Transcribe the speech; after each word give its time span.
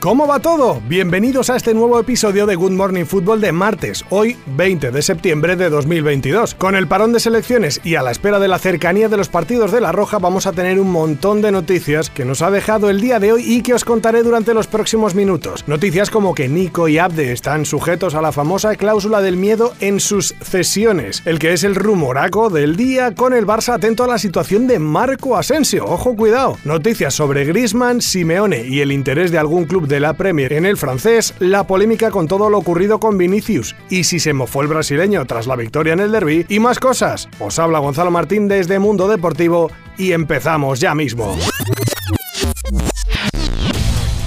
¿cómo 0.00 0.26
va 0.26 0.38
todo? 0.38 0.80
Bienvenidos 0.88 1.50
a 1.50 1.56
este 1.56 1.74
nuevo 1.74 1.98
episodio 2.00 2.46
de 2.46 2.54
Good 2.54 2.72
Morning 2.72 3.04
Football 3.04 3.40
de 3.40 3.52
martes, 3.52 4.04
hoy 4.10 4.36
20 4.46 4.90
de 4.90 5.02
septiembre 5.02 5.56
de 5.56 5.68
2022. 5.68 6.54
Con 6.54 6.76
el 6.76 6.88
parón 6.88 7.12
de 7.12 7.20
selecciones 7.20 7.80
y 7.84 7.96
a 7.96 8.02
la 8.02 8.10
espera 8.10 8.38
de 8.38 8.48
la 8.48 8.58
cercanía 8.58 9.08
de 9.08 9.16
los 9.16 9.28
partidos 9.28 9.72
de 9.72 9.80
La 9.80 9.92
Roja 9.92 10.18
vamos 10.18 10.46
a 10.46 10.52
tener 10.52 10.80
un 10.80 10.90
montón 10.90 11.42
de 11.42 11.52
noticias 11.52 12.08
que 12.08 12.24
nos 12.24 12.42
ha 12.42 12.50
dejado 12.50 12.88
el 12.88 13.00
día 13.00 13.20
de 13.20 13.32
hoy 13.32 13.42
y 13.44 13.62
que 13.62 13.74
os 13.74 13.84
contaré 13.84 14.22
durante 14.22 14.54
los 14.54 14.66
próximos 14.66 15.14
minutos. 15.14 15.64
Noticias 15.66 16.10
como 16.10 16.34
que 16.34 16.48
Nico 16.48 16.88
y 16.88 16.98
Abde 16.98 17.32
están 17.32 17.66
sujetos 17.66 18.14
a 18.14 18.22
la 18.22 18.32
famosa 18.32 18.76
cláusula 18.76 19.20
del 19.20 19.36
miedo 19.36 19.74
en 19.80 20.00
sus 20.00 20.34
cesiones, 20.42 21.22
el 21.26 21.38
que 21.38 21.52
es 21.52 21.64
el 21.64 21.74
rumoraco 21.74 22.48
del 22.48 22.76
día 22.76 23.14
con 23.14 23.34
el 23.34 23.46
Barça 23.46 23.74
atento 23.74 24.04
a 24.04 24.08
la 24.08 24.18
situación 24.18 24.66
de 24.66 24.78
Marco 24.78 25.36
Asensio, 25.36 25.84
ojo 25.84 26.16
cuidado. 26.16 26.56
Noticias 26.64 27.14
sobre 27.14 27.44
Griezmann, 27.44 28.00
Simeone 28.00 28.66
y 28.66 28.80
el 28.80 28.92
interés 28.92 29.30
de 29.30 29.38
algún 29.38 29.65
club 29.66 29.86
de 29.86 30.00
la 30.00 30.14
Premier 30.14 30.52
en 30.52 30.66
el 30.66 30.76
francés, 30.76 31.34
la 31.38 31.66
polémica 31.66 32.10
con 32.10 32.28
todo 32.28 32.50
lo 32.50 32.58
ocurrido 32.58 33.00
con 33.00 33.18
Vinicius 33.18 33.76
y 33.90 34.04
si 34.04 34.20
se 34.20 34.32
mofó 34.32 34.62
el 34.62 34.68
brasileño 34.68 35.24
tras 35.26 35.46
la 35.46 35.56
victoria 35.56 35.92
en 35.92 36.00
el 36.00 36.12
derby 36.12 36.46
y 36.48 36.58
más 36.58 36.78
cosas. 36.78 37.28
Os 37.38 37.58
habla 37.58 37.78
Gonzalo 37.78 38.10
Martín 38.10 38.48
desde 38.48 38.78
Mundo 38.78 39.08
Deportivo 39.08 39.70
y 39.98 40.12
empezamos 40.12 40.80
ya 40.80 40.94
mismo. 40.94 41.36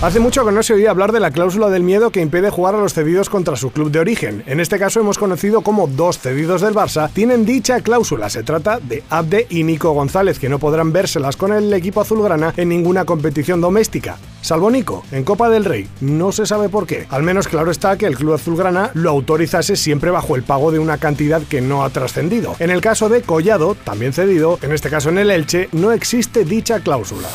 Hace 0.01 0.21
mucho 0.21 0.45
que 0.45 0.53
no 0.53 0.63
se 0.63 0.73
oía 0.73 0.91
hablar 0.91 1.11
de 1.11 1.19
la 1.19 1.31
cláusula 1.31 1.69
del 1.69 1.83
miedo 1.83 2.09
que 2.09 2.21
impide 2.21 2.49
jugar 2.49 2.73
a 2.73 2.77
los 2.77 2.93
cedidos 2.93 3.29
contra 3.29 3.57
su 3.57 3.71
club 3.71 3.91
de 3.91 3.99
origen. 3.99 4.43
En 4.45 4.61
este 4.61 4.79
caso 4.79 5.01
hemos 5.01 5.17
conocido 5.17 5.59
cómo 5.59 5.87
dos 5.87 6.19
cedidos 6.19 6.61
del 6.61 6.73
Barça 6.73 7.09
tienen 7.11 7.45
dicha 7.45 7.81
cláusula. 7.81 8.29
Se 8.29 8.43
trata 8.43 8.79
de 8.79 9.03
Abde 9.09 9.45
y 9.49 9.63
Nico 9.63 9.91
González, 9.91 10.39
que 10.39 10.47
no 10.47 10.57
podrán 10.57 10.93
vérselas 10.93 11.35
con 11.35 11.51
el 11.51 11.73
equipo 11.73 11.99
azulgrana 11.99 12.53
en 12.55 12.69
ninguna 12.69 13.03
competición 13.03 13.59
doméstica. 13.59 14.17
Salvo 14.41 14.71
Nico, 14.71 15.03
en 15.11 15.23
Copa 15.23 15.49
del 15.49 15.65
Rey. 15.65 15.87
No 16.01 16.31
se 16.31 16.45
sabe 16.45 16.69
por 16.69 16.87
qué. 16.87 17.05
Al 17.09 17.23
menos 17.23 17.47
claro 17.47 17.71
está 17.71 17.97
que 17.97 18.05
el 18.05 18.15
club 18.15 18.33
azulgrana 18.33 18.91
lo 18.93 19.09
autorizase 19.09 19.75
siempre 19.75 20.11
bajo 20.11 20.35
el 20.35 20.43
pago 20.43 20.71
de 20.71 20.79
una 20.79 20.97
cantidad 20.97 21.41
que 21.41 21.61
no 21.61 21.83
ha 21.83 21.89
trascendido. 21.89 22.55
En 22.59 22.69
el 22.69 22.81
caso 22.81 23.09
de 23.09 23.21
Collado, 23.21 23.75
también 23.75 24.13
cedido, 24.13 24.59
en 24.61 24.71
este 24.71 24.89
caso 24.89 25.09
en 25.09 25.17
el 25.17 25.31
Elche, 25.31 25.69
no 25.71 25.91
existe 25.91 26.45
dicha 26.45 26.79
cláusula. 26.79 27.27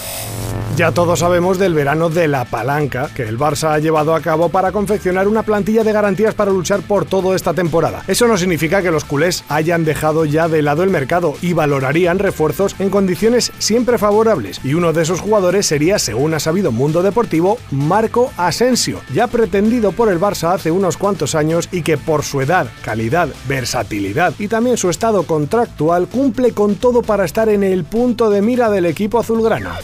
Ya 0.77 0.91
todos 0.91 1.21
sabemos 1.21 1.57
del 1.59 1.73
verano 1.73 2.11
de 2.11 2.27
la 2.27 2.47
palanca 2.47 3.09
que 3.15 3.23
el 3.23 3.39
Barça 3.39 3.75
ha 3.75 3.79
llevado 3.79 4.13
a 4.13 4.21
cabo 4.21 4.49
para 4.49 4.73
confeccionar 4.73 5.29
una 5.29 5.45
plantilla 5.45 5.85
de 5.85 5.93
garantías 5.93 6.35
para 6.35 6.51
luchar 6.51 6.81
por 6.81 7.05
toda 7.05 7.37
esta 7.37 7.55
temporada. 7.55 8.03
Eso 8.09 8.27
no 8.27 8.37
significa 8.37 8.83
que 8.83 8.91
los 8.91 9.05
culés 9.05 9.45
hayan 9.49 9.85
dejado 9.85 10.25
ya 10.25 10.49
de 10.49 10.63
lado 10.63 10.83
el 10.83 10.91
mercado 10.91 11.37
y 11.41 11.53
valorarían 11.53 12.19
refuerzos 12.19 12.75
en 12.81 12.91
condiciones 12.91 13.53
siempre 13.61 13.99
favorables. 13.99 14.61
Y 14.65 14.75
uno 14.75 14.93
de 14.93 15.03
esos 15.03 15.21
jugadores 15.21 15.65
sería, 15.65 16.01
según 16.01 16.35
ha 16.35 16.41
sabido 16.41 16.73
Mundo 16.73 17.05
Deportivo, 17.05 17.57
Marco 17.71 18.33
Asensio, 18.37 19.01
ya 19.13 19.29
pretendido 19.29 19.93
por 19.93 20.09
el 20.09 20.19
Barça 20.19 20.55
hace 20.55 20.73
unos 20.73 20.97
cuantos 20.97 21.37
años 21.37 21.69
y 21.71 21.83
que 21.83 21.99
por 21.99 22.25
su 22.25 22.41
edad, 22.41 22.67
calidad, 22.83 23.29
versatilidad 23.47 24.35
y 24.41 24.49
también 24.49 24.77
su 24.77 24.91
estado 24.91 25.23
contractual 25.23 26.09
cumple 26.09 26.51
con 26.51 26.75
todo 26.75 27.03
para 27.03 27.25
estar 27.25 27.49
en 27.49 27.63
el 27.63 27.85
punto 27.85 28.29
de 28.29 28.43
mira 28.43 28.71
del 28.71 28.87
equipo 28.87 29.21
azulgrana. 29.21 29.79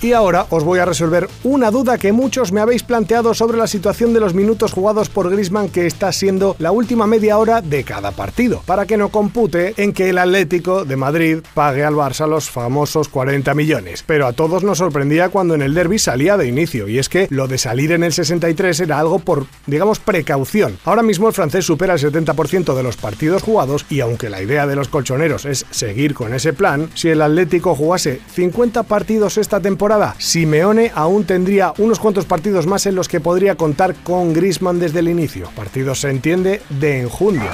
Y 0.00 0.12
ahora 0.12 0.27
os 0.50 0.64
voy 0.64 0.78
a 0.78 0.84
resolver 0.84 1.26
una 1.42 1.70
duda 1.70 1.96
que 1.96 2.12
muchos 2.12 2.52
me 2.52 2.60
habéis 2.60 2.82
planteado 2.82 3.32
sobre 3.32 3.56
la 3.56 3.66
situación 3.66 4.12
de 4.12 4.20
los 4.20 4.34
minutos 4.34 4.72
jugados 4.72 5.08
por 5.08 5.30
Griezmann 5.30 5.70
que 5.70 5.86
está 5.86 6.12
siendo 6.12 6.54
la 6.58 6.70
última 6.70 7.06
media 7.06 7.38
hora 7.38 7.62
de 7.62 7.82
cada 7.82 8.10
partido, 8.10 8.62
para 8.66 8.84
que 8.84 8.98
no 8.98 9.08
compute 9.08 9.72
en 9.78 9.94
que 9.94 10.10
el 10.10 10.18
Atlético 10.18 10.84
de 10.84 10.96
Madrid 10.96 11.38
pague 11.54 11.82
al 11.82 11.94
Barça 11.94 12.28
los 12.28 12.50
famosos 12.50 13.08
40 13.08 13.54
millones. 13.54 14.04
Pero 14.06 14.26
a 14.26 14.34
todos 14.34 14.62
nos 14.62 14.78
sorprendía 14.78 15.30
cuando 15.30 15.54
en 15.54 15.62
el 15.62 15.72
derby 15.72 15.98
salía 15.98 16.36
de 16.36 16.46
inicio, 16.46 16.88
y 16.88 16.98
es 16.98 17.08
que 17.08 17.26
lo 17.30 17.48
de 17.48 17.56
salir 17.56 17.92
en 17.92 18.02
el 18.02 18.12
63 18.12 18.80
era 18.80 18.98
algo 18.98 19.20
por, 19.20 19.46
digamos, 19.66 19.98
precaución. 19.98 20.76
Ahora 20.84 21.02
mismo 21.02 21.28
el 21.28 21.34
francés 21.34 21.64
supera 21.64 21.94
el 21.94 22.00
70% 22.00 22.74
de 22.74 22.82
los 22.82 22.98
partidos 22.98 23.42
jugados 23.42 23.86
y 23.88 24.00
aunque 24.00 24.28
la 24.28 24.42
idea 24.42 24.66
de 24.66 24.76
los 24.76 24.88
colchoneros 24.88 25.46
es 25.46 25.64
seguir 25.70 26.12
con 26.12 26.34
ese 26.34 26.52
plan, 26.52 26.90
si 26.94 27.08
el 27.08 27.22
Atlético 27.22 27.74
jugase 27.74 28.20
50 28.34 28.82
partidos 28.82 29.38
esta 29.38 29.60
temporada, 29.60 30.16
Simeone 30.18 30.90
aún 30.94 31.24
tendría 31.24 31.72
unos 31.78 32.00
cuantos 32.00 32.24
partidos 32.24 32.66
más 32.66 32.86
en 32.86 32.94
los 32.94 33.08
que 33.08 33.20
podría 33.20 33.54
contar 33.54 33.94
con 33.94 34.32
Griezmann 34.32 34.80
desde 34.80 34.98
el 34.98 35.08
inicio. 35.08 35.48
Partidos 35.54 36.00
se 36.00 36.10
entiende 36.10 36.60
de 36.68 37.00
enjundia. 37.00 37.50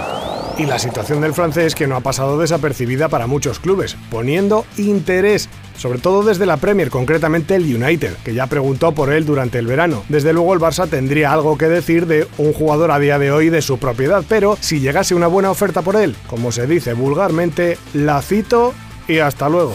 Y 0.56 0.66
la 0.66 0.78
situación 0.78 1.20
del 1.20 1.34
francés 1.34 1.74
que 1.74 1.86
no 1.86 1.96
ha 1.96 2.00
pasado 2.00 2.38
desapercibida 2.38 3.08
para 3.08 3.26
muchos 3.26 3.58
clubes, 3.58 3.96
poniendo 4.10 4.64
interés 4.76 5.48
sobre 5.76 5.98
todo 5.98 6.22
desde 6.22 6.46
la 6.46 6.56
Premier, 6.56 6.90
concretamente 6.90 7.56
el 7.56 7.64
United, 7.64 8.14
que 8.24 8.34
ya 8.34 8.46
preguntó 8.46 8.92
por 8.92 9.12
él 9.12 9.26
durante 9.26 9.58
el 9.58 9.66
verano. 9.66 10.04
Desde 10.08 10.32
luego 10.32 10.54
el 10.54 10.60
Barça 10.60 10.88
tendría 10.88 11.32
algo 11.32 11.58
que 11.58 11.68
decir 11.68 12.06
de 12.06 12.26
un 12.38 12.52
jugador 12.52 12.90
a 12.90 12.98
día 12.98 13.18
de 13.18 13.32
hoy 13.32 13.50
de 13.50 13.62
su 13.62 13.78
propiedad, 13.78 14.24
pero 14.28 14.56
si 14.60 14.80
llegase 14.80 15.14
una 15.14 15.26
buena 15.26 15.50
oferta 15.50 15.82
por 15.82 15.96
él, 15.96 16.14
como 16.26 16.52
se 16.52 16.66
dice 16.66 16.92
vulgarmente, 16.94 17.78
la 17.92 18.22
cito 18.22 18.72
y 19.08 19.18
hasta 19.18 19.48
luego. 19.48 19.74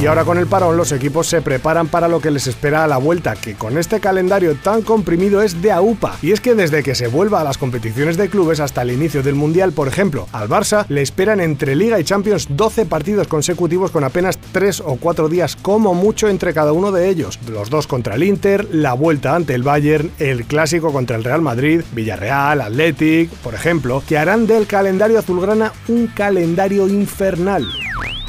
Y 0.00 0.06
ahora 0.06 0.24
con 0.24 0.38
el 0.38 0.48
parón 0.48 0.76
los 0.76 0.90
equipos 0.90 1.28
se 1.28 1.40
preparan 1.40 1.86
para 1.86 2.08
lo 2.08 2.20
que 2.20 2.32
les 2.32 2.48
espera 2.48 2.82
a 2.82 2.88
la 2.88 2.96
vuelta, 2.96 3.36
que 3.36 3.54
con 3.54 3.78
este 3.78 4.00
calendario 4.00 4.56
tan 4.56 4.82
comprimido 4.82 5.40
es 5.40 5.62
de 5.62 5.70
AUPA. 5.70 6.16
Y 6.20 6.32
es 6.32 6.40
que 6.40 6.54
desde 6.54 6.82
que 6.82 6.96
se 6.96 7.06
vuelva 7.06 7.40
a 7.40 7.44
las 7.44 7.58
competiciones 7.58 8.16
de 8.16 8.28
clubes 8.28 8.58
hasta 8.58 8.82
el 8.82 8.90
inicio 8.90 9.22
del 9.22 9.36
Mundial, 9.36 9.72
por 9.72 9.86
ejemplo, 9.86 10.26
al 10.32 10.48
Barça 10.48 10.84
le 10.88 11.00
esperan 11.00 11.40
entre 11.40 11.76
Liga 11.76 12.00
y 12.00 12.04
Champions 12.04 12.48
12 12.50 12.86
partidos 12.86 13.28
consecutivos 13.28 13.92
con 13.92 14.02
apenas 14.02 14.38
3 14.52 14.82
o 14.84 14.96
4 14.96 15.28
días 15.28 15.56
como 15.56 15.94
mucho 15.94 16.28
entre 16.28 16.52
cada 16.52 16.72
uno 16.72 16.90
de 16.90 17.08
ellos. 17.08 17.38
Los 17.48 17.70
dos 17.70 17.86
contra 17.86 18.16
el 18.16 18.24
Inter, 18.24 18.68
la 18.72 18.94
vuelta 18.94 19.36
ante 19.36 19.54
el 19.54 19.62
Bayern, 19.62 20.10
el 20.18 20.44
clásico 20.44 20.92
contra 20.92 21.16
el 21.16 21.24
Real 21.24 21.40
Madrid, 21.40 21.82
Villarreal, 21.92 22.60
Athletic, 22.60 23.30
por 23.30 23.54
ejemplo, 23.54 24.02
que 24.06 24.18
harán 24.18 24.46
del 24.48 24.66
calendario 24.66 25.20
azulgrana 25.20 25.72
un 25.86 26.08
calendario 26.08 26.88
infernal. 26.88 27.64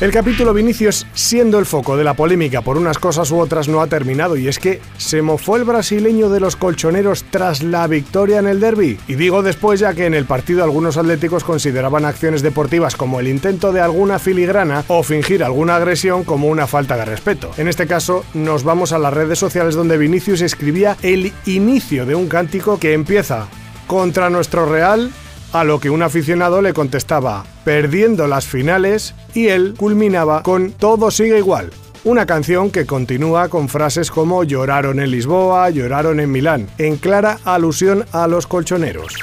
El 0.02 0.12
capítulo 0.12 0.54
Vinicius, 0.54 1.08
siendo 1.14 1.58
el 1.58 1.66
foco 1.66 1.96
de 1.96 2.04
la 2.04 2.16
polémica 2.16 2.62
por 2.62 2.78
unas 2.78 2.98
cosas 2.98 3.32
u 3.32 3.40
otras, 3.40 3.70
no 3.70 3.80
ha 3.80 3.88
terminado 3.88 4.36
y 4.36 4.50
es 4.50 4.60
que 4.60 4.82
se 4.98 5.22
mofó 5.22 5.56
el 5.56 5.64
brasileño 5.64 6.30
de 6.30 6.42
los 6.42 6.58
colchoneros 6.58 7.24
tras 7.32 7.64
la 7.64 7.88
victoria 7.88 8.40
en 8.40 8.48
el 8.48 8.60
derby. 8.60 9.00
Y 9.08 9.16
digo 9.16 9.42
después 9.42 9.80
ya 9.80 9.94
que 9.94 10.06
en 10.06 10.14
el 10.14 10.26
partido 10.26 10.66
algunos 10.66 10.98
atléticos 10.98 11.46
consideraban 11.46 12.04
acciones 12.04 12.42
deportivas 12.42 12.98
como 12.98 13.22
el 13.22 13.30
intento 13.30 13.72
de 13.72 13.80
alguna 13.80 14.20
filigrana 14.20 14.84
o 14.90 15.02
fingir 15.02 15.46
alguna 15.46 15.78
agresión 15.78 16.26
como 16.26 16.50
una 16.50 16.68
falta 16.68 16.98
de 16.98 17.06
respeto. 17.06 17.52
En 17.56 17.70
este 17.70 17.88
caso, 17.88 18.26
nos 18.34 18.66
vamos 18.66 18.92
a 18.92 19.00
las 19.00 19.14
redes 19.14 19.40
sociales 19.40 19.76
donde 19.76 19.98
Vinicius 19.98 20.42
escribía 20.42 20.98
el 21.04 21.32
inicio 21.46 22.06
de 22.06 22.16
un 22.16 22.28
cántico 22.28 22.80
que 22.82 22.92
empieza 22.92 23.48
contra 23.88 24.30
nuestro 24.30 24.66
Real 24.66 25.10
a 25.54 25.64
lo 25.64 25.80
que 25.80 25.90
un 25.90 26.04
aficionado 26.04 26.62
le 26.62 26.74
contestaba, 26.74 27.46
perdiendo 27.64 28.28
las 28.28 28.46
finales, 28.46 29.16
y 29.34 29.48
él 29.48 29.74
culminaba 29.78 30.44
con 30.44 30.72
Todo 30.72 31.12
sigue 31.12 31.38
igual. 31.38 31.72
Una 32.04 32.26
canción 32.26 32.70
que 32.70 32.86
continúa 32.86 33.50
con 33.50 33.68
frases 33.68 34.12
como 34.12 34.44
lloraron 34.44 35.00
en 35.00 35.10
Lisboa, 35.12 35.70
lloraron 35.72 36.20
en 36.20 36.32
Milán, 36.32 36.68
en 36.78 36.98
clara 36.98 37.40
alusión 37.46 38.06
a 38.12 38.28
los 38.28 38.46
colchoneros. 38.46 39.16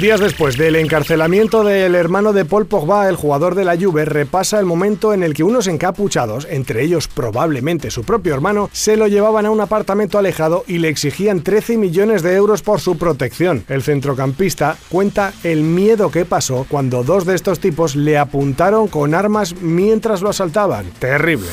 Días 0.00 0.20
después 0.20 0.56
del 0.56 0.76
encarcelamiento 0.76 1.64
del 1.64 1.94
hermano 1.94 2.32
de 2.32 2.46
Paul 2.46 2.64
Pogba, 2.64 3.10
el 3.10 3.16
jugador 3.16 3.54
de 3.54 3.64
la 3.64 3.76
Juve 3.76 4.06
repasa 4.06 4.58
el 4.58 4.64
momento 4.64 5.12
en 5.12 5.22
el 5.22 5.34
que 5.34 5.44
unos 5.44 5.66
encapuchados, 5.66 6.48
entre 6.50 6.82
ellos 6.82 7.08
probablemente 7.08 7.90
su 7.90 8.02
propio 8.02 8.32
hermano, 8.32 8.70
se 8.72 8.96
lo 8.96 9.06
llevaban 9.06 9.44
a 9.44 9.50
un 9.50 9.60
apartamento 9.60 10.18
alejado 10.18 10.64
y 10.66 10.78
le 10.78 10.88
exigían 10.88 11.42
13 11.42 11.76
millones 11.76 12.22
de 12.22 12.34
euros 12.34 12.62
por 12.62 12.80
su 12.80 12.96
protección. 12.96 13.64
El 13.68 13.82
centrocampista 13.82 14.78
cuenta 14.88 15.34
el 15.44 15.62
miedo 15.62 16.10
que 16.10 16.24
pasó 16.24 16.64
cuando 16.70 17.04
dos 17.04 17.26
de 17.26 17.34
estos 17.34 17.60
tipos 17.60 17.94
le 17.94 18.16
apuntaron 18.16 18.88
con 18.88 19.14
armas 19.14 19.54
mientras 19.60 20.22
lo 20.22 20.30
asaltaban. 20.30 20.86
Terrible. 21.00 21.48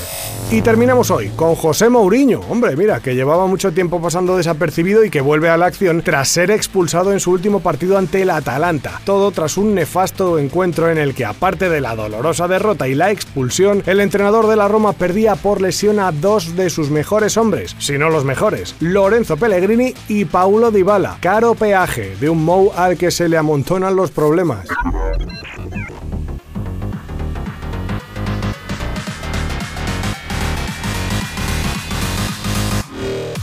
Y 0.52 0.64
terminamos 0.64 1.12
hoy 1.12 1.30
con 1.36 1.54
José 1.54 1.90
Mourinho, 1.90 2.40
hombre, 2.50 2.76
mira, 2.76 3.02
que 3.02 3.14
llevaba 3.14 3.46
mucho 3.46 3.72
tiempo 3.72 4.02
pasando 4.02 4.36
desapercibido 4.36 5.04
y 5.04 5.12
que 5.12 5.22
vuelve 5.22 5.50
a 5.50 5.58
la 5.58 5.68
acción 5.68 6.02
tras 6.02 6.30
ser 6.30 6.50
expulsado 6.50 7.14
en 7.14 7.20
su 7.20 7.30
último 7.32 7.60
partido 7.60 8.00
ante 8.00 8.24
el 8.24 8.29
Atalanta. 8.38 9.02
Todo 9.04 9.32
tras 9.32 9.58
un 9.58 9.76
nefasto 9.76 10.40
encuentro 10.40 10.90
en 10.90 10.98
el 10.98 11.14
que, 11.14 11.26
aparte 11.26 11.70
de 11.70 11.82
la 11.82 11.96
dolorosa 11.96 12.48
derrota 12.48 12.88
y 12.88 12.96
la 12.96 13.12
expulsión, 13.12 13.84
el 13.86 14.00
entrenador 14.00 14.48
de 14.48 14.56
la 14.56 14.68
Roma 14.68 14.94
perdía 14.94 15.36
por 15.36 15.62
lesión 15.62 16.00
a 16.00 16.12
dos 16.12 16.56
de 16.56 16.70
sus 16.70 16.90
mejores 16.90 17.38
hombres, 17.38 17.76
si 17.80 17.98
no 17.98 18.10
los 18.10 18.26
mejores, 18.26 18.76
Lorenzo 18.80 19.38
Pellegrini 19.38 19.94
y 20.08 20.26
Paulo 20.26 20.72
Dybala. 20.72 21.18
Caro 21.22 21.56
peaje 21.56 22.16
de 22.20 22.30
un 22.30 22.44
Mou 22.44 22.72
al 22.76 22.98
que 22.98 23.12
se 23.12 23.30
le 23.30 23.38
amontonan 23.38 23.96
los 23.96 24.12
problemas. 24.12 24.68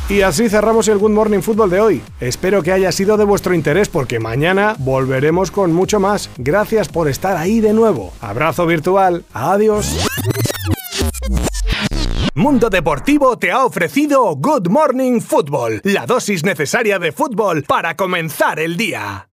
Y 0.08 0.22
así 0.22 0.48
cerramos 0.48 0.86
el 0.86 0.98
Good 0.98 1.10
Morning 1.10 1.40
Football 1.40 1.70
de 1.70 1.80
hoy. 1.80 2.02
Espero 2.20 2.62
que 2.62 2.70
haya 2.70 2.92
sido 2.92 3.16
de 3.16 3.24
vuestro 3.24 3.54
interés 3.54 3.88
porque 3.88 4.20
mañana 4.20 4.76
volveremos 4.78 5.50
con 5.50 5.72
mucho 5.72 5.98
más. 5.98 6.30
Gracias 6.38 6.88
por 6.88 7.08
estar 7.08 7.36
ahí 7.36 7.60
de 7.60 7.72
nuevo. 7.72 8.12
Abrazo 8.20 8.66
virtual. 8.66 9.24
Adiós. 9.32 10.06
Mundo 12.36 12.70
Deportivo 12.70 13.38
te 13.38 13.50
ha 13.50 13.64
ofrecido 13.64 14.36
Good 14.36 14.68
Morning 14.68 15.20
Football, 15.20 15.80
la 15.82 16.06
dosis 16.06 16.44
necesaria 16.44 16.98
de 16.98 17.10
fútbol 17.10 17.64
para 17.64 17.96
comenzar 17.96 18.60
el 18.60 18.76
día. 18.76 19.24